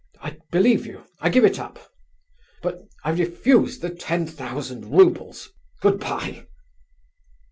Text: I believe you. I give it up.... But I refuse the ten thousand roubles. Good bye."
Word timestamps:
I 0.19 0.37
believe 0.51 0.87
you. 0.87 1.03
I 1.19 1.29
give 1.29 1.45
it 1.45 1.59
up.... 1.59 1.77
But 2.63 2.79
I 3.03 3.11
refuse 3.11 3.77
the 3.77 3.91
ten 3.91 4.25
thousand 4.25 4.89
roubles. 4.91 5.51
Good 5.79 5.99
bye." 5.99 6.47